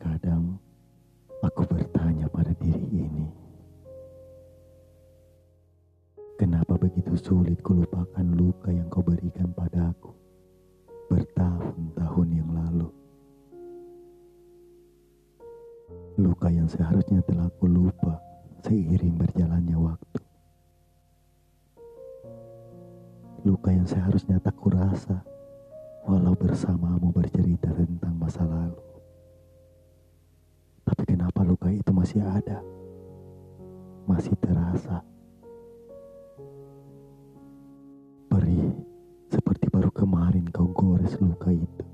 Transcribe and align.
Terkadang 0.00 0.56
aku 1.44 1.60
bertanya 1.68 2.24
pada 2.32 2.56
diri 2.56 3.04
ini, 3.04 3.28
kenapa 6.40 6.80
begitu 6.80 7.20
sulit 7.20 7.60
kulupakan 7.60 8.24
luka 8.32 8.72
yang 8.72 8.88
kau 8.88 9.04
berikan 9.04 9.52
padaku 9.52 10.16
bertahun-tahun 11.12 12.28
yang 12.32 12.48
lalu. 12.48 12.88
Luka 16.16 16.48
yang 16.48 16.64
seharusnya 16.64 17.20
telah 17.28 17.52
aku 17.52 17.68
lupa 17.68 18.16
seiring 18.64 19.20
berjalannya 19.20 19.76
waktu. 19.76 20.20
Luka 23.44 23.68
yang 23.68 23.84
seharusnya 23.84 24.40
tak 24.40 24.56
kurasa 24.56 25.20
walau 26.08 26.32
bersamamu 26.32 27.12
bercerita 27.12 27.29
masih 32.00 32.24
ada? 32.24 32.64
Masih 34.08 34.32
terasa. 34.40 35.04
Perih 38.32 38.72
seperti 39.28 39.68
baru 39.68 39.92
kemarin 39.92 40.48
kau 40.48 40.72
gores 40.72 41.12
luka 41.20 41.52
itu. 41.52 41.84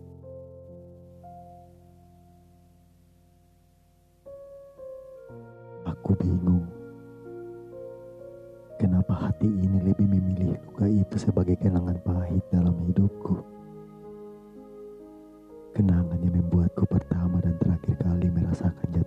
Aku 5.91 6.15
bingung. 6.23 6.71
Kenapa 8.79 9.27
hati 9.27 9.51
ini 9.51 9.91
lebih 9.91 10.07
memilih 10.07 10.55
luka 10.71 10.87
itu 10.87 11.19
sebagai 11.19 11.59
kenangan 11.59 11.99
pahit 12.07 12.47
dalam 12.55 12.79
hidupku? 12.87 13.43
Kenangan 15.77 16.17
yang 16.25 16.41
membuatku 16.41 16.89
pertama 16.89 17.37
dan 17.45 17.53
terakhir 17.61 18.01
kali 18.01 18.33
merasakan 18.33 18.89
jatuh 18.97 19.06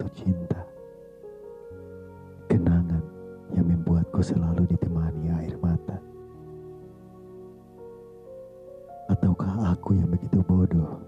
membuatku 4.19 4.35
selalu 4.35 4.67
ditemani 4.67 5.31
air 5.31 5.55
mata. 5.63 5.95
Ataukah 9.07 9.71
aku 9.71 9.95
yang 9.95 10.11
begitu 10.11 10.43
bodoh? 10.43 10.99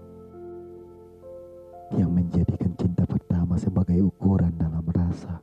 Yang 1.92 2.08
menjadikan 2.08 2.72
cinta 2.72 3.04
pertama 3.04 3.60
sebagai 3.60 4.00
ukuran 4.08 4.56
dalam 4.56 4.80
rasa. 4.88 5.41